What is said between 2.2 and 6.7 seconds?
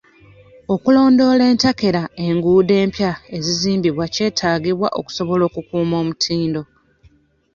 enguudo empya ezizimbiddwa kwetaagibwa okusobola okukuuma omutindo.